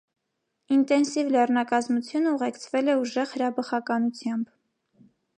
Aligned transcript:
Ինտենսիվ 0.75 1.27
լեռնակազմությունը 1.33 2.33
ուղեկցվել 2.37 2.89
է 2.93 2.95
ուժեղ 3.01 3.31
հրաբխականությամբ։ 3.35 4.49